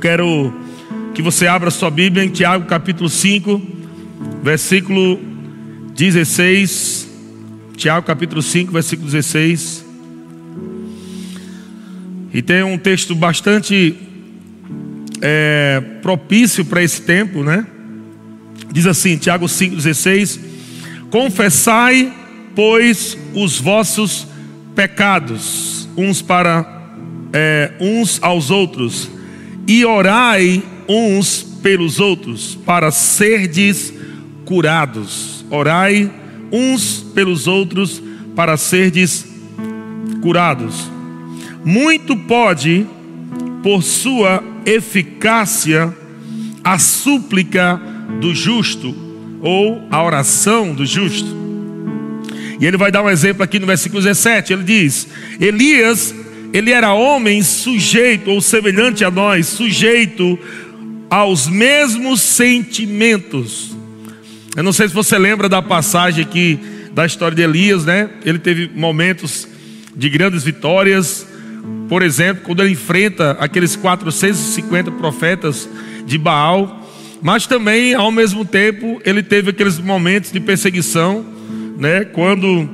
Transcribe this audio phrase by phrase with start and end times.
[0.00, 0.54] Quero
[1.12, 3.60] que você abra sua Bíblia em Tiago capítulo 5,
[4.44, 5.18] versículo
[5.92, 7.08] 16.
[7.76, 9.84] Tiago capítulo 5, versículo 16.
[12.32, 13.96] E tem um texto bastante
[15.20, 17.66] é, propício para esse tempo, né?
[18.70, 20.38] Diz assim, Tiago 5,16:
[21.10, 22.14] Confessai,
[22.54, 24.28] pois, os vossos
[24.76, 26.86] pecados, uns para
[27.32, 29.17] é, uns aos outros
[29.68, 33.92] e orai uns pelos outros, para serdes
[34.46, 35.44] curados.
[35.50, 36.10] Orai
[36.50, 38.02] uns pelos outros,
[38.34, 39.26] para serdes
[40.22, 40.90] curados.
[41.62, 42.86] Muito pode,
[43.62, 45.94] por sua eficácia,
[46.64, 47.78] a súplica
[48.22, 48.94] do justo,
[49.42, 51.36] ou a oração do justo.
[52.58, 54.52] E ele vai dar um exemplo aqui no versículo 17.
[54.52, 55.06] Ele diz:
[55.38, 56.14] Elias
[56.52, 60.38] ele era homem sujeito ou semelhante a nós, sujeito
[61.10, 63.76] aos mesmos sentimentos.
[64.56, 66.58] Eu não sei se você lembra da passagem aqui
[66.92, 68.10] da história de Elias, né?
[68.24, 69.46] Ele teve momentos
[69.94, 71.26] de grandes vitórias.
[71.88, 75.68] Por exemplo, quando ele enfrenta aqueles 450 profetas
[76.06, 76.88] de Baal,
[77.22, 81.24] mas também ao mesmo tempo ele teve aqueles momentos de perseguição,
[81.78, 82.04] né?
[82.04, 82.68] Quando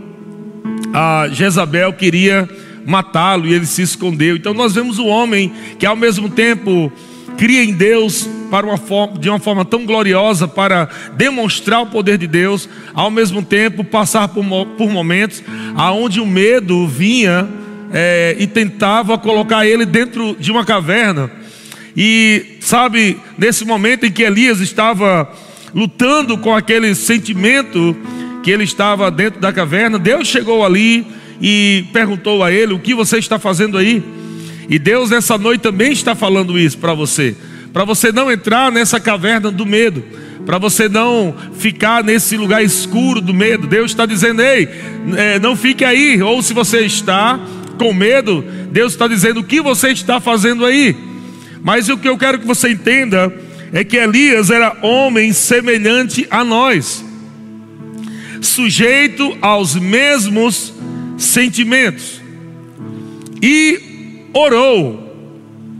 [0.92, 2.48] a Jezabel queria
[2.86, 4.36] matá-lo e ele se escondeu.
[4.36, 6.92] Então nós vemos o homem que ao mesmo tempo
[7.36, 12.18] cria em Deus para uma forma, de uma forma tão gloriosa para demonstrar o poder
[12.18, 14.44] de Deus, ao mesmo tempo passar por,
[14.76, 15.42] por momentos
[15.74, 17.48] aonde o medo vinha
[17.92, 21.30] é, e tentava colocar ele dentro de uma caverna.
[21.96, 25.30] E sabe, nesse momento em que Elias estava
[25.74, 27.96] lutando com aquele sentimento
[28.42, 31.06] que ele estava dentro da caverna, Deus chegou ali
[31.40, 34.02] e perguntou a ele: O que você está fazendo aí?
[34.68, 37.36] E Deus nessa noite também está falando isso para você,
[37.72, 40.02] para você não entrar nessa caverna do medo,
[40.46, 43.66] para você não ficar nesse lugar escuro do medo.
[43.66, 44.68] Deus está dizendo: Ei,
[45.16, 46.22] é, não fique aí.
[46.22, 47.38] Ou se você está
[47.78, 50.96] com medo, Deus está dizendo: O que você está fazendo aí?
[51.62, 53.32] Mas o que eu quero que você entenda
[53.72, 57.04] é que Elias era homem semelhante a nós,
[58.40, 60.73] sujeito aos mesmos
[61.16, 62.20] sentimentos.
[63.42, 65.04] E orou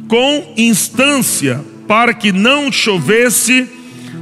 [0.09, 3.67] com instância para que não chovesse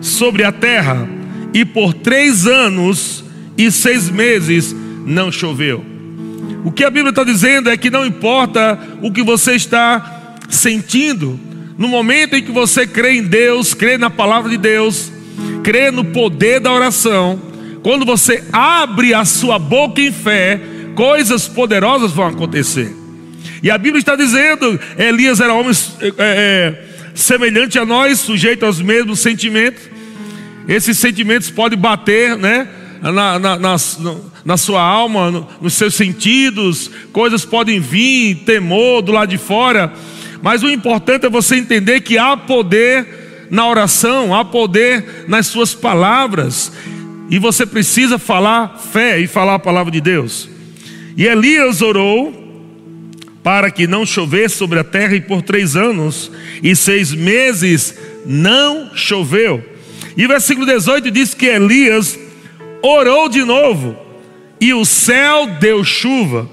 [0.00, 1.08] sobre a terra,
[1.54, 3.24] e por três anos
[3.56, 4.74] e seis meses
[5.06, 5.84] não choveu.
[6.64, 11.38] O que a Bíblia está dizendo é que não importa o que você está sentindo,
[11.76, 15.12] no momento em que você crê em Deus, crê na palavra de Deus,
[15.62, 17.40] crê no poder da oração,
[17.82, 20.60] quando você abre a sua boca em fé,
[20.94, 22.94] coisas poderosas vão acontecer.
[23.62, 28.80] E a Bíblia está dizendo: Elias era homem é, é, semelhante a nós, sujeito aos
[28.80, 29.82] mesmos sentimentos.
[30.68, 32.68] Esses sentimentos podem bater, né?
[33.00, 33.76] Na, na, na,
[34.44, 39.92] na sua alma, no, nos seus sentidos, coisas podem vir, temor do lado de fora,
[40.40, 45.74] mas o importante é você entender que há poder na oração, há poder nas suas
[45.74, 46.72] palavras,
[47.28, 50.51] e você precisa falar fé e falar a palavra de Deus.
[51.16, 52.42] E Elias orou
[53.42, 56.30] para que não chovesse sobre a terra, e por três anos
[56.62, 59.62] e seis meses não choveu.
[60.16, 62.18] E versículo 18 diz que Elias
[62.80, 63.96] orou de novo,
[64.60, 66.48] e o céu deu chuva,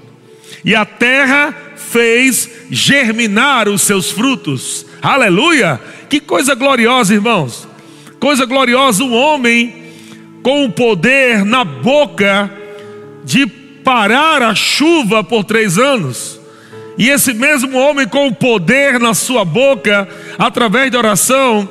[0.64, 4.84] e a terra fez germinar os seus frutos.
[5.00, 5.80] Aleluia!
[6.08, 7.68] Que coisa gloriosa, irmãos!
[8.18, 9.80] Coisa gloriosa, um homem
[10.42, 12.50] com o poder na boca
[13.24, 13.59] de
[13.90, 16.38] parar a chuva por três anos.
[16.96, 20.08] E esse mesmo homem com o poder na sua boca,
[20.38, 21.68] através de oração,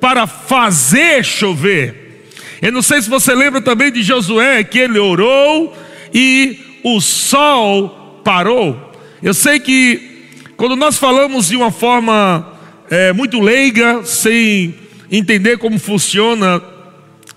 [0.00, 2.26] para fazer chover.
[2.60, 5.72] Eu não sei se você lembra também de Josué, que ele orou
[6.12, 8.92] e o sol parou.
[9.22, 10.26] Eu sei que
[10.56, 12.52] quando nós falamos de uma forma
[12.90, 14.74] é, muito leiga, sem
[15.08, 16.60] entender como funciona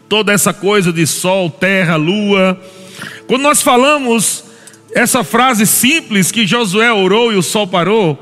[0.09, 2.59] toda essa coisa de sol, terra, lua,
[3.27, 4.43] quando nós falamos
[4.93, 8.21] essa frase simples que Josué orou e o sol parou,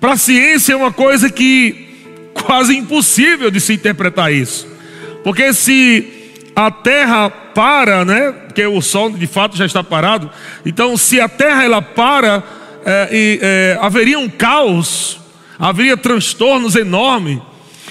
[0.00, 1.88] para a ciência é uma coisa que
[2.32, 4.66] quase impossível de se interpretar isso.
[5.22, 6.20] Porque se
[6.56, 8.32] a terra para, né?
[8.32, 10.30] Porque o sol de fato já está parado.
[10.64, 12.42] Então, se a terra ela para,
[12.84, 15.20] é, é, haveria um caos,
[15.58, 17.38] haveria transtornos enormes.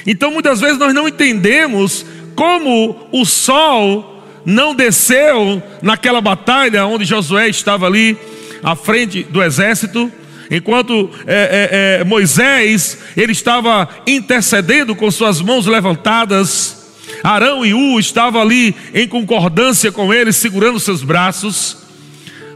[0.06, 2.06] Então, muitas vezes nós não entendemos
[2.36, 8.18] como o sol não desceu naquela batalha onde Josué estava ali
[8.64, 10.12] à frente do exército.
[10.52, 16.80] Enquanto é, é, é, Moisés ele estava intercedendo com suas mãos levantadas,
[17.24, 21.78] Arão e U estavam ali em concordância com ele, segurando seus braços.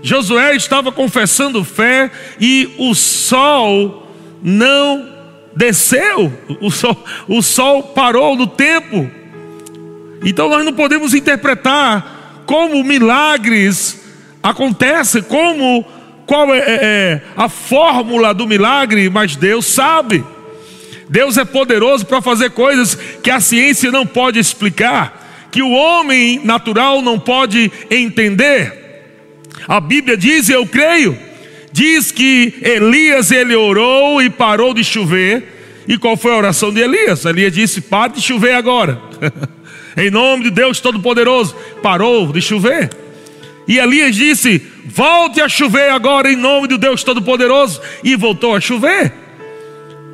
[0.02, 5.08] Josué estava confessando fé e o sol não
[5.56, 9.10] desceu, o sol, o sol parou no tempo.
[10.24, 14.02] Então nós não podemos interpretar como milagres
[14.42, 15.86] acontecem, como
[16.26, 20.24] qual é, é, é a fórmula do milagre, mas Deus sabe.
[21.10, 26.42] Deus é poderoso para fazer coisas que a ciência não pode explicar, que o homem
[26.44, 28.82] natural não pode entender.
[29.68, 31.18] A Bíblia diz, eu creio,
[31.72, 35.84] diz que Elias ele orou e parou de chover.
[35.88, 37.26] E qual foi a oração de Elias?
[37.26, 39.02] Elias disse: Pare de chover agora.
[39.98, 41.56] em nome de Deus Todo-Poderoso.
[41.82, 42.90] Parou de chover.
[43.68, 47.82] E Elias disse: Volte a chover agora em nome do Deus Todo-Poderoso.
[48.04, 49.14] E voltou a chover.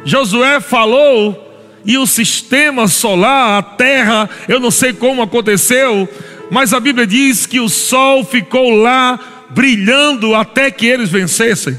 [0.06, 1.50] Josué falou,
[1.86, 6.08] e o sistema solar, a terra, eu não sei como aconteceu,
[6.50, 11.78] mas a Bíblia diz que o sol ficou lá brilhando até que eles vencessem.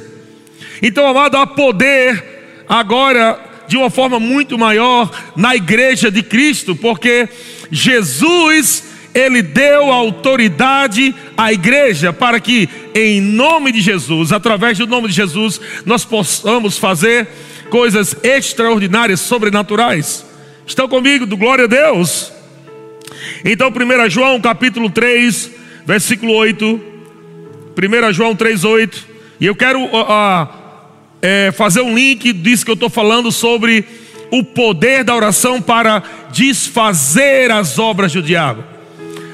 [0.83, 3.39] Então, amado, há poder agora
[3.69, 7.29] de uma forma muito maior na igreja de Cristo, porque
[7.71, 15.09] Jesus ele deu autoridade à igreja para que, em nome de Jesus, através do nome
[15.09, 17.27] de Jesus, nós possamos fazer
[17.71, 20.25] coisas extraordinárias, sobrenaturais.
[20.67, 21.27] Estão comigo?
[21.27, 22.33] Do glória a Deus.
[23.45, 25.51] Então, 1 João capítulo 3,
[25.85, 26.81] versículo 8.
[27.77, 29.09] 1 João 3, 8.
[29.41, 30.49] E eu quero uh, uh,
[31.21, 33.85] é, fazer um link disso que eu estou falando sobre
[34.31, 38.65] o poder da oração para desfazer as obras do diabo.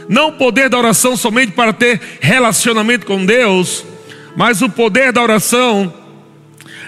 [0.08, 3.84] Não o poder da oração somente para ter relacionamento com Deus,
[4.36, 5.92] mas o poder da oração,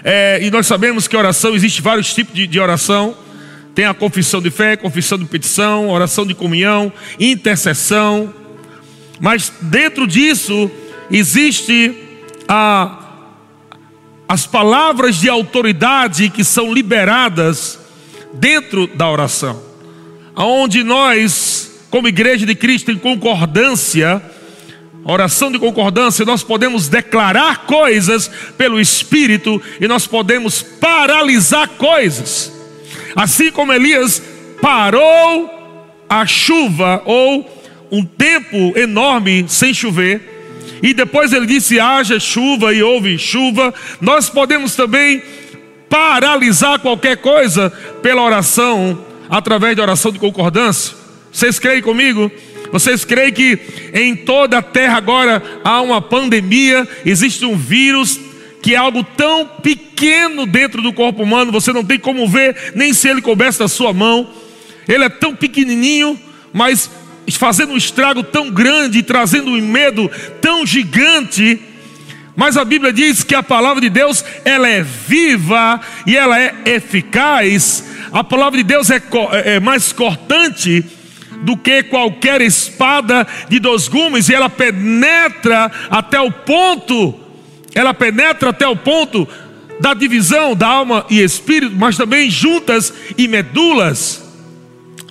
[0.03, 3.15] é, e nós sabemos que oração, existe vários tipos de, de oração.
[3.75, 8.33] Tem a confissão de fé, confissão de petição, oração de comunhão, intercessão.
[9.19, 10.71] Mas dentro disso
[11.11, 11.95] existe
[12.47, 12.99] a,
[14.27, 17.79] as palavras de autoridade que são liberadas
[18.33, 19.61] dentro da oração,
[20.35, 24.21] aonde nós como igreja de Cristo em concordância,
[25.03, 32.51] oração de concordância, nós podemos declarar coisas pelo Espírito e nós podemos paralisar coisas.
[33.15, 34.21] Assim como Elias
[34.61, 35.49] parou
[36.07, 37.57] a chuva ou
[37.91, 40.37] um tempo enorme sem chover,
[40.81, 45.21] e depois ele disse: haja chuva e houve chuva, nós podemos também
[45.89, 47.69] paralisar qualquer coisa
[48.01, 50.95] pela oração, através da oração de concordância.
[51.31, 52.31] Vocês creem comigo?
[52.71, 53.59] Vocês creem que
[53.93, 58.19] em toda a terra agora há uma pandemia, existe um vírus
[58.61, 62.93] que é algo tão pequeno dentro do corpo humano, você não tem como ver, nem
[62.93, 64.29] se ele coubesse da sua mão.
[64.87, 66.19] Ele é tão pequenininho,
[66.51, 66.89] mas
[67.31, 70.09] fazendo um estrago tão grande, trazendo um medo
[70.41, 71.61] tão gigante.
[72.39, 76.55] Mas a Bíblia diz que a palavra de Deus, ela é viva e ela é
[76.67, 77.83] eficaz.
[78.13, 79.01] A palavra de Deus é,
[79.43, 80.85] é mais cortante
[81.41, 87.13] do que qualquer espada de dois gumes, e ela penetra até o ponto,
[87.75, 89.27] ela penetra até o ponto
[89.81, 94.28] da divisão da alma e espírito, mas também juntas e medulas,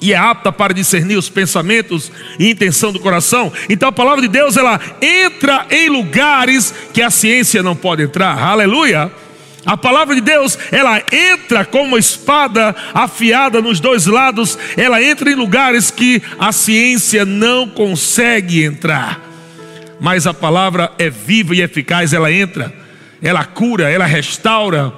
[0.01, 3.53] e é apta para discernir os pensamentos e intenção do coração.
[3.69, 8.39] Então a palavra de Deus ela entra em lugares que a ciência não pode entrar.
[8.39, 9.11] Aleluia.
[9.67, 15.31] A palavra de Deus, ela entra como uma espada afiada nos dois lados, ela entra
[15.31, 19.21] em lugares que a ciência não consegue entrar.
[20.01, 22.73] Mas a palavra é viva e eficaz, ela entra,
[23.21, 24.91] ela cura, ela restaura.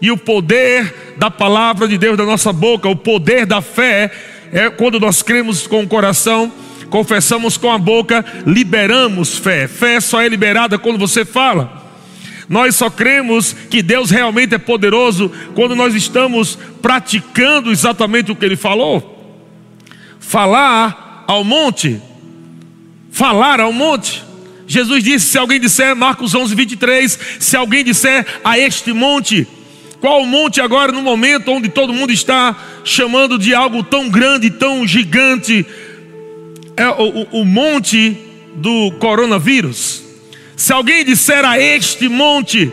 [0.00, 4.12] E o poder da palavra de Deus da nossa boca, o poder da fé,
[4.54, 6.50] é quando nós cremos com o coração,
[6.88, 9.66] confessamos com a boca, liberamos fé.
[9.66, 11.82] Fé só é liberada quando você fala.
[12.48, 18.44] Nós só cremos que Deus realmente é poderoso quando nós estamos praticando exatamente o que
[18.44, 19.42] Ele falou.
[20.20, 22.00] Falar ao monte,
[23.10, 24.22] falar ao monte.
[24.68, 29.48] Jesus disse: se alguém disser, Marcos 11, 23, se alguém disser a este monte,
[30.04, 34.50] qual o monte agora no momento onde todo mundo está chamando de algo tão grande,
[34.50, 35.64] tão gigante?
[36.76, 38.14] É o, o, o monte
[38.54, 40.02] do coronavírus.
[40.54, 42.70] Se alguém disser a este monte,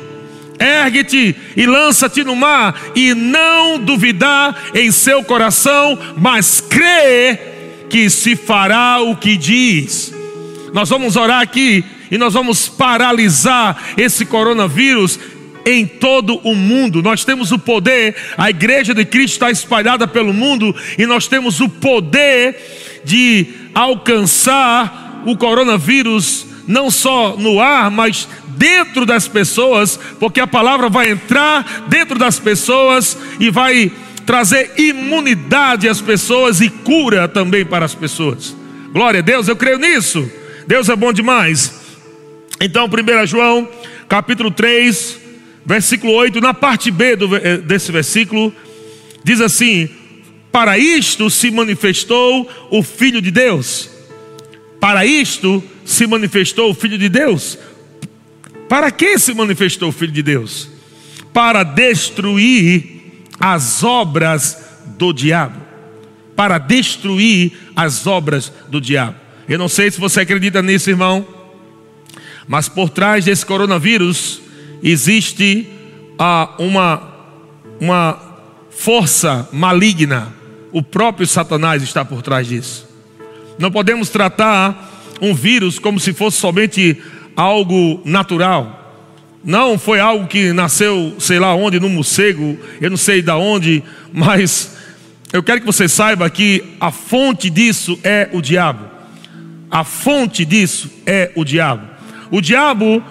[0.60, 7.40] ergue-te e lança-te no mar, e não duvidar em seu coração, mas crê
[7.90, 10.14] que se fará o que diz.
[10.74, 15.18] Nós vamos orar aqui e nós vamos paralisar esse coronavírus
[15.66, 17.02] em todo o mundo.
[17.02, 21.60] Nós temos o poder, a igreja de Cristo está espalhada pelo mundo e nós temos
[21.60, 28.28] o poder de alcançar o coronavírus não só no ar, mas
[28.58, 33.92] dentro das pessoas, porque a palavra vai entrar dentro das pessoas e vai
[34.26, 38.56] trazer imunidade às pessoas e cura também para as pessoas.
[38.94, 40.30] Glória a Deus, eu creio nisso.
[40.68, 41.74] Deus é bom demais.
[42.60, 43.68] Então, 1 João,
[44.08, 45.21] capítulo 3,
[45.66, 48.54] versículo 8, na parte B do, eh, desse versículo,
[49.24, 49.90] diz assim:
[50.52, 53.90] Para isto se manifestou o Filho de Deus.
[54.80, 57.58] Para isto se manifestou o Filho de Deus.
[58.68, 60.70] Para que se manifestou o Filho de Deus?
[61.34, 64.58] Para destruir as obras
[64.98, 65.60] do diabo.
[66.36, 69.16] Para destruir as obras do diabo.
[69.48, 71.28] Eu não sei se você acredita nisso, irmão,
[72.48, 74.42] mas por trás desse coronavírus
[74.84, 75.68] existe
[76.18, 77.02] ah, uma,
[77.80, 78.20] uma
[78.70, 80.34] força maligna.
[80.72, 82.88] O próprio Satanás está por trás disso.
[83.60, 84.90] Não podemos tratar
[85.22, 86.98] um vírus como se fosse somente
[87.36, 88.80] algo natural.
[89.44, 93.84] Não foi algo que nasceu, sei lá onde, no morcego, eu não sei da onde,
[94.14, 94.78] mas
[95.34, 98.86] eu quero que você saiba que a fonte disso é o diabo.
[99.70, 101.88] A fonte disso é o diabo.
[102.30, 103.04] O diabo,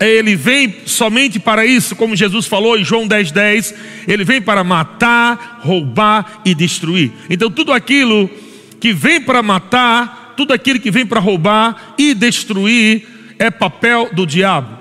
[0.00, 3.74] ele vem somente para isso, como Jesus falou em João 10,10, 10,
[4.08, 7.12] ele vem para matar, roubar e destruir.
[7.30, 8.28] Então, tudo aquilo
[8.80, 13.06] que vem para matar, tudo aquilo que vem para roubar e destruir
[13.38, 14.76] é papel do diabo,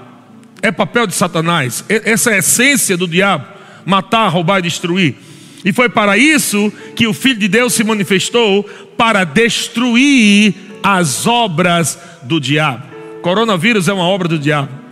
[0.62, 3.46] é papel de Satanás, essa é a essência do diabo:
[3.86, 5.16] matar, roubar e destruir.
[5.64, 8.64] E foi para isso que o Filho de Deus se manifestou
[8.98, 10.54] para destruir
[10.84, 12.84] as obras do diabo.
[13.22, 14.83] Coronavírus é uma obra do diabo.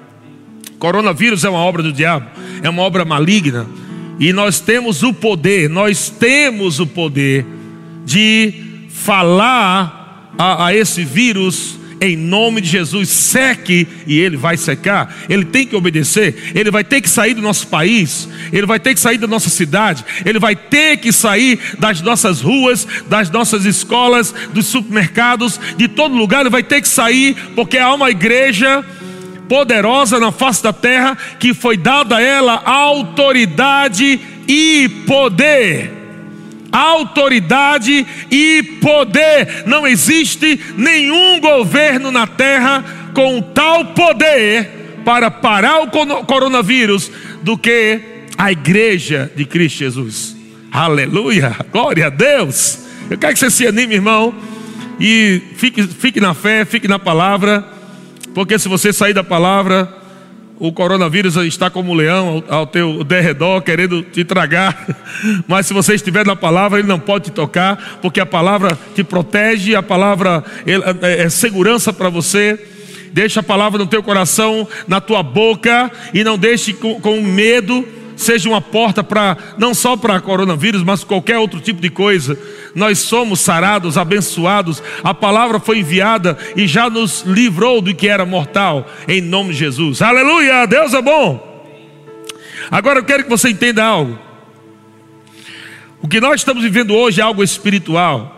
[0.81, 2.25] Coronavírus é uma obra do diabo,
[2.63, 3.67] é uma obra maligna.
[4.19, 7.45] E nós temos o poder, nós temos o poder
[8.03, 8.51] de
[8.89, 15.15] falar a, a esse vírus em nome de Jesus, seque e ele vai secar.
[15.29, 18.95] Ele tem que obedecer, ele vai ter que sair do nosso país, ele vai ter
[18.95, 23.65] que sair da nossa cidade, ele vai ter que sair das nossas ruas, das nossas
[23.65, 28.83] escolas, dos supermercados, de todo lugar, ele vai ter que sair, porque há uma igreja
[29.51, 34.17] poderosa na face da terra que foi dada a ela autoridade
[34.47, 35.91] e poder
[36.71, 39.65] autoridade e poder.
[39.65, 47.11] Não existe nenhum governo na terra com tal poder para parar o coronavírus
[47.43, 47.99] do que
[48.37, 50.33] a igreja de Cristo Jesus.
[50.71, 52.85] Aleluia, glória a Deus.
[53.09, 54.33] Eu quero que você se anime, irmão,
[54.97, 57.80] e fique, fique na fé, fique na palavra,
[58.33, 60.01] porque se você sair da palavra,
[60.59, 64.85] o coronavírus está como um leão ao teu derredor, querendo te tragar.
[65.47, 69.03] Mas se você estiver na palavra, ele não pode te tocar, porque a palavra te
[69.03, 72.59] protege, a palavra é, é segurança para você.
[73.11, 77.85] Deixa a palavra no teu coração, na tua boca, e não deixe com, com medo
[78.21, 82.37] seja uma porta para não só para coronavírus, mas qualquer outro tipo de coisa.
[82.73, 84.81] Nós somos sarados, abençoados.
[85.03, 89.59] A palavra foi enviada e já nos livrou do que era mortal, em nome de
[89.59, 90.01] Jesus.
[90.01, 90.65] Aleluia!
[90.65, 91.49] Deus é bom.
[92.69, 94.17] Agora eu quero que você entenda algo.
[96.01, 98.37] O que nós estamos vivendo hoje é algo espiritual.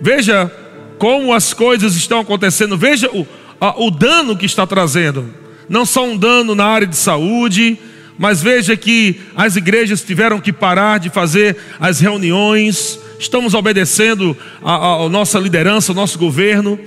[0.00, 0.50] Veja
[0.98, 2.76] como as coisas estão acontecendo.
[2.76, 3.26] Veja o,
[3.86, 5.32] o dano que está trazendo.
[5.68, 7.78] Não só um dano na área de saúde,
[8.18, 15.04] mas veja que as igrejas tiveram que parar de fazer as reuniões, estamos obedecendo a,
[15.04, 16.78] a, nossa liderança, o nosso governo,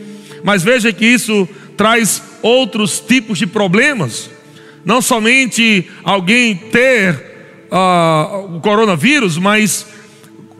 [0.44, 4.30] mas veja que isso traz outros tipos de problemas.
[4.84, 7.14] Não somente alguém ter
[7.72, 9.86] uh, o coronavírus, mas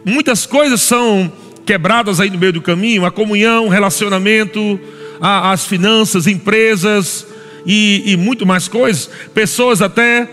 [0.04, 1.32] muitas coisas são
[1.66, 4.78] quebradas aí no meio do caminho: a comunhão, relacionamento,
[5.20, 7.26] a, as finanças, empresas
[7.66, 9.10] e, e muito mais coisas.
[9.34, 10.28] Pessoas até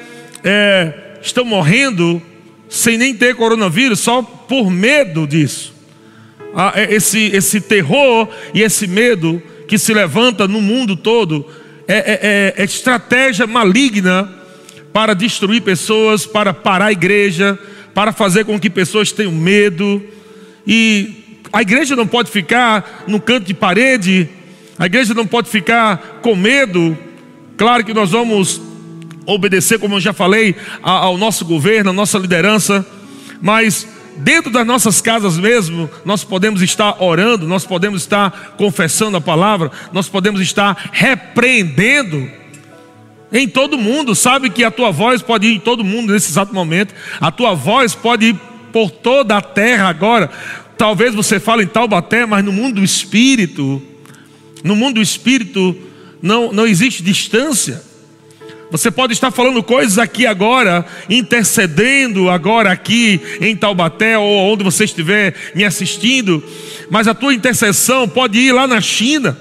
[0.48, 2.22] é, estão morrendo
[2.70, 5.76] sem nem ter coronavírus, só por medo disso.
[6.56, 11.46] Ah, é, esse, esse terror e esse medo que se levanta no mundo todo
[11.86, 14.34] é, é, é, é estratégia maligna
[14.94, 17.60] para destruir pessoas, para parar a igreja,
[17.94, 20.02] para fazer com que pessoas tenham medo.
[20.66, 24.30] E a igreja não pode ficar no canto de parede,
[24.80, 26.98] a igreja não pode ficar com medo.
[27.58, 28.62] Claro que nós vamos
[29.28, 32.84] obedecer, como eu já falei, ao nosso governo, à nossa liderança,
[33.42, 33.86] mas
[34.18, 39.70] dentro das nossas casas mesmo, nós podemos estar orando, nós podemos estar confessando a palavra,
[39.92, 42.30] nós podemos estar repreendendo
[43.32, 44.16] em todo mundo.
[44.16, 46.96] Sabe que a tua voz pode ir em todo mundo nesse exato momento.
[47.20, 48.36] A tua voz pode ir
[48.72, 50.32] por toda a terra agora.
[50.78, 53.82] Talvez você fale em Taubaté, mas no mundo do espírito,
[54.64, 55.76] no mundo do espírito
[56.22, 57.87] não, não existe distância.
[58.70, 64.84] Você pode estar falando coisas aqui agora, intercedendo agora aqui em Taubaté ou onde você
[64.84, 66.44] estiver me assistindo,
[66.90, 69.38] mas a tua intercessão pode ir lá na China.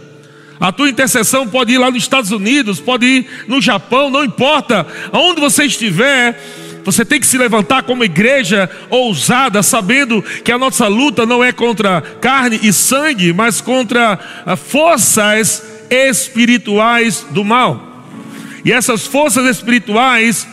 [0.61, 4.87] A tua intercessão pode ir lá nos Estados Unidos, pode ir no Japão, não importa
[5.13, 6.41] aonde você estiver,
[6.85, 11.51] você tem que se levantar como igreja ousada, sabendo que a nossa luta não é
[11.51, 17.96] contra carne e sangue, mas contra ah, forças espirituais do mal.
[18.67, 20.45] E essas forças espirituais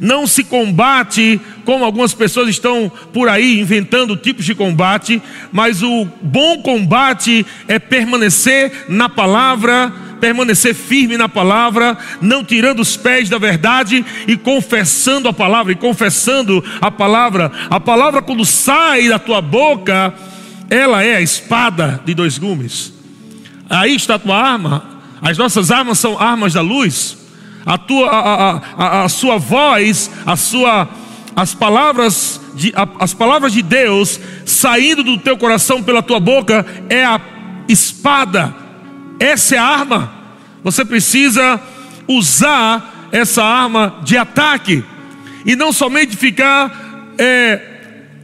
[0.00, 6.08] não se combate como algumas pessoas estão por aí inventando tipos de combate, mas o
[6.20, 13.38] bom combate é permanecer na palavra, permanecer firme na palavra, não tirando os pés da
[13.38, 17.52] verdade e confessando a palavra, e confessando a palavra.
[17.70, 20.12] A palavra, quando sai da tua boca,
[20.68, 22.92] ela é a espada de dois gumes.
[23.70, 24.93] Aí está a tua arma.
[25.24, 27.16] As nossas armas são armas da luz
[27.64, 30.86] a, tua, a, a, a, sua voz, a sua,
[31.34, 37.04] as, palavras de, as palavras de Deus saindo do teu coração pela tua boca é
[37.04, 37.18] a
[37.66, 38.54] espada,
[39.18, 40.12] essa é a arma.
[40.62, 41.58] Você precisa
[42.06, 44.84] usar essa arma de ataque
[45.46, 47.60] e não somente ficar é,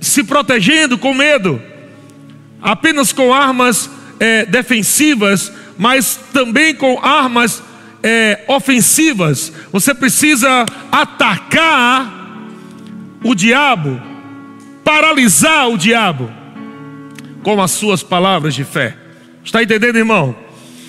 [0.02, 1.62] se protegendo com medo,
[2.61, 3.88] apenas com armas
[4.19, 5.50] é, defensivas,
[5.81, 7.63] mas também com armas
[8.03, 12.45] é, ofensivas, você precisa atacar
[13.25, 13.99] o diabo,
[14.85, 16.31] paralisar o diabo
[17.43, 18.95] com as suas palavras de fé.
[19.43, 20.37] Está entendendo, irmão?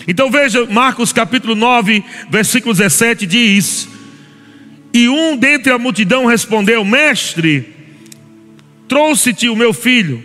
[0.05, 3.87] Então veja, Marcos capítulo 9, versículo 17 diz:
[4.93, 7.73] E um dentre a multidão respondeu: Mestre,
[8.89, 10.21] trouxe-te o meu filho,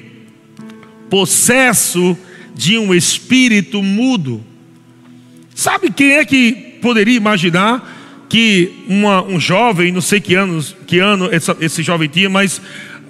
[1.08, 2.18] possesso
[2.52, 4.42] de um espírito mudo.
[5.56, 10.98] Sabe quem é que poderia imaginar que uma, um jovem, não sei que, anos, que
[10.98, 12.60] ano essa, esse jovem tinha, mas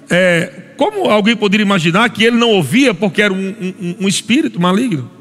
[0.09, 4.61] é, como alguém poderia imaginar que ele não ouvia porque era um, um, um espírito
[4.61, 5.11] maligno?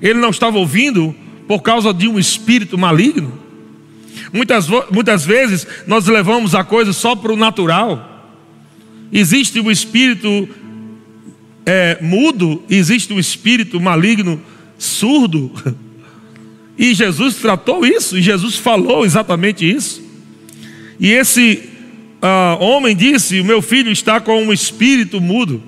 [0.00, 1.14] Ele não estava ouvindo
[1.46, 3.38] por causa de um espírito maligno?
[4.32, 8.32] Muitas, muitas vezes nós levamos a coisa só para o natural.
[9.12, 10.48] Existe um espírito
[11.66, 14.40] é, mudo, existe um espírito maligno
[14.78, 15.52] surdo.
[16.76, 20.02] E Jesus tratou isso, e Jesus falou exatamente isso.
[20.98, 21.62] E esse
[22.22, 25.62] uh, homem disse: O meu filho está com um espírito mudo.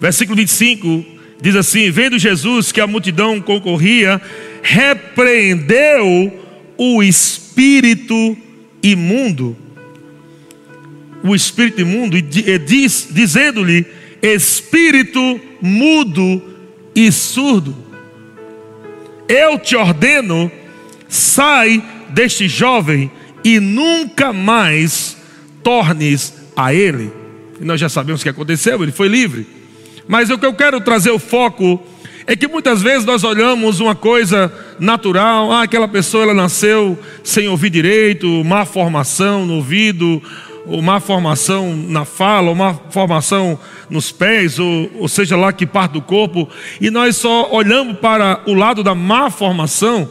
[0.00, 1.04] Versículo 25
[1.40, 4.20] diz assim: Vendo Jesus que a multidão concorria,
[4.62, 6.32] repreendeu
[6.76, 8.36] o espírito
[8.82, 9.56] imundo.
[11.24, 12.22] O espírito imundo, e
[12.58, 13.86] diz, dizendo-lhe:
[14.20, 16.42] Espírito mudo
[16.94, 17.91] e surdo
[19.28, 20.50] eu te ordeno,
[21.08, 23.10] sai deste jovem
[23.44, 25.16] e nunca mais
[25.62, 27.12] tornes a ele.
[27.60, 29.46] E nós já sabemos o que aconteceu, ele foi livre.
[30.06, 31.82] Mas o que eu quero trazer o foco
[32.26, 37.48] é que muitas vezes nós olhamos uma coisa natural, ah, aquela pessoa ela nasceu sem
[37.48, 40.22] ouvir direito, má formação no ouvido,
[40.66, 43.58] ou má formação na fala, ou má formação
[43.90, 46.48] nos pés, ou, ou seja lá que parte do corpo,
[46.80, 50.08] e nós só olhamos para o lado da má formação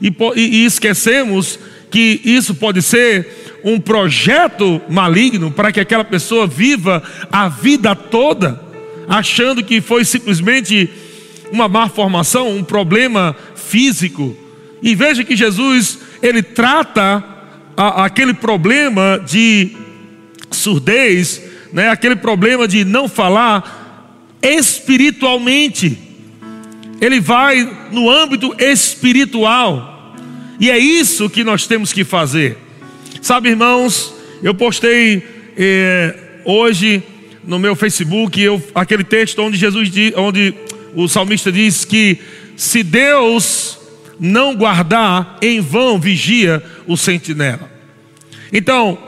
[0.00, 1.58] e, e esquecemos
[1.90, 8.60] que isso pode ser um projeto maligno para que aquela pessoa viva a vida toda,
[9.08, 10.90] achando que foi simplesmente
[11.52, 14.36] uma má formação, um problema físico.
[14.82, 17.22] E veja que Jesus, ele trata
[17.76, 19.76] a, aquele problema de
[20.50, 25.98] surdez, né, aquele problema de não falar espiritualmente.
[27.00, 30.14] Ele vai no âmbito espiritual.
[30.60, 32.56] E é isso que nós temos que fazer.
[33.20, 35.22] Sabe, irmãos, eu postei
[35.56, 37.02] eh, hoje
[37.46, 40.54] no meu Facebook eu, aquele texto onde Jesus onde
[40.94, 42.18] o salmista diz que
[42.56, 43.78] se Deus
[44.18, 47.70] não guardar, em vão vigia o sentinela.
[48.52, 48.98] Então,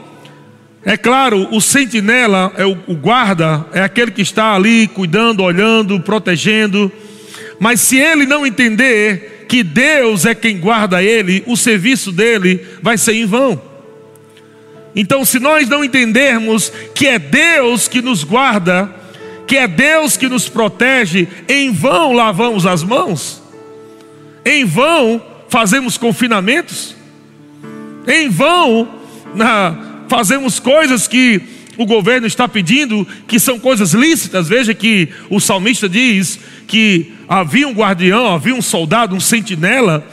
[0.85, 6.01] é claro, o sentinela, é o, o guarda, é aquele que está ali cuidando, olhando,
[6.01, 6.91] protegendo.
[7.59, 12.99] Mas se ele não entender que Deus é quem guarda ele, o serviço dele vai
[12.99, 13.61] ser em vão.
[14.95, 18.91] Então, se nós não entendermos que é Deus que nos guarda,
[19.47, 23.43] que é Deus que nos protege, em vão lavamos as mãos,
[24.45, 26.96] em vão fazemos confinamentos?
[28.07, 28.89] Em vão
[29.35, 31.41] na, fazemos coisas que
[31.77, 34.49] o governo está pedindo, que são coisas lícitas.
[34.49, 40.07] Veja que o salmista diz que havia um guardião, havia um soldado, um sentinela,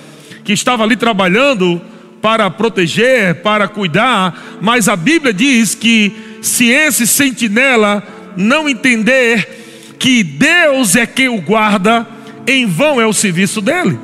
[0.43, 1.81] que estava ali trabalhando
[2.21, 8.05] para proteger, para cuidar, mas a Bíblia diz que se esse sentinela
[8.37, 12.07] não entender que Deus é quem o guarda,
[12.47, 13.99] em vão é o serviço dele.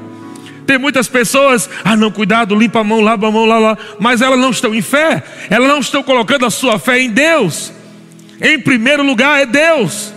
[0.69, 4.21] Tem muitas pessoas, ah não, cuidado, limpa a mão, lava a mão, lá, lá, mas
[4.21, 7.73] elas não estão em fé, elas não estão colocando a sua fé em Deus.
[8.39, 10.13] Em primeiro lugar é Deus.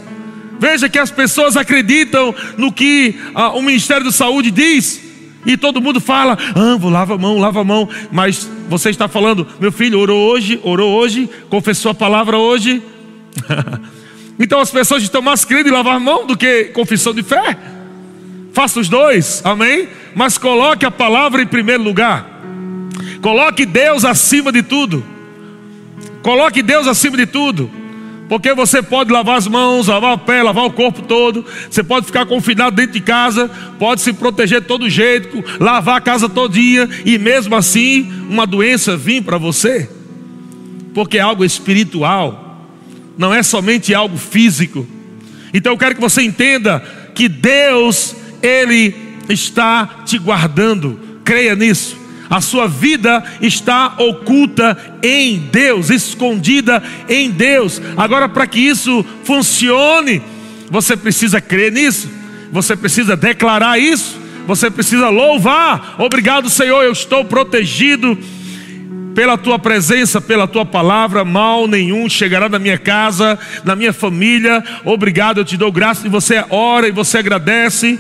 [0.61, 5.01] Veja que as pessoas acreditam no que ah, o Ministério da Saúde diz,
[5.47, 9.09] e todo mundo fala, ah, vou lava a mão, lava a mão, mas você está
[9.09, 12.83] falando, meu filho orou hoje, orou hoje, confessou a palavra hoje.
[14.39, 17.57] então as pessoas estão mais crendo em lavar a mão do que confissão de fé.
[18.53, 19.89] Faça os dois, amém?
[20.15, 22.27] Mas coloque a palavra em primeiro lugar.
[23.21, 25.05] Coloque Deus acima de tudo.
[26.23, 27.71] Coloque Deus acima de tudo.
[28.29, 31.45] Porque você pode lavar as mãos, lavar o pé, lavar o corpo todo.
[31.69, 36.01] Você pode ficar confinado dentro de casa, pode se proteger de todo jeito, lavar a
[36.01, 39.89] casa todo dia e mesmo assim uma doença vir para você.
[40.95, 42.67] Porque é algo espiritual,
[43.17, 44.87] não é somente algo físico.
[45.53, 46.81] Então eu quero que você entenda
[47.15, 48.95] que Deus ele
[49.29, 52.03] está te guardando, creia nisso.
[52.29, 57.81] A sua vida está oculta em Deus, escondida em Deus.
[57.95, 60.23] Agora, para que isso funcione,
[60.71, 62.09] você precisa crer nisso,
[62.51, 65.97] você precisa declarar isso, você precisa louvar.
[65.99, 68.19] Obrigado, Senhor, eu estou protegido
[69.15, 74.65] pela tua presença, pela tua palavra, mal nenhum chegará na minha casa, na minha família.
[74.87, 77.99] Obrigado, eu te dou graça e você ora e você agradece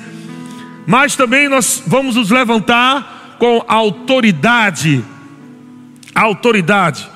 [0.86, 5.04] mas também nós vamos nos levantar com a autoridade,
[6.14, 7.08] a autoridade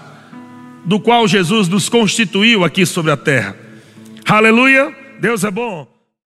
[0.84, 3.56] do qual Jesus nos constituiu aqui sobre a terra.
[4.24, 5.95] Aleluia, Deus é bom.